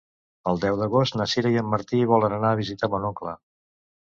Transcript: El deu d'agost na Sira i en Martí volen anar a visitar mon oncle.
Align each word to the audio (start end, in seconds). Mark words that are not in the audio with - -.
El 0.51 0.61
deu 0.63 0.77
d'agost 0.79 1.17
na 1.21 1.27
Sira 1.33 1.51
i 1.57 1.61
en 1.63 1.69
Martí 1.73 2.01
volen 2.13 2.35
anar 2.39 2.55
a 2.55 2.59
visitar 2.63 2.91
mon 2.95 3.07
oncle. 3.11 3.37